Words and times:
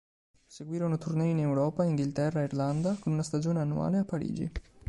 Seguirono 0.47 0.97
tournée 0.97 1.29
in 1.29 1.37
Europa, 1.37 1.83
Inghilterra 1.83 2.39
e 2.41 2.45
Irlanda, 2.45 2.95
con 2.99 3.13
una 3.13 3.21
stagione 3.21 3.59
annuale 3.59 3.99
a 3.99 4.03
Parigi. 4.03 4.51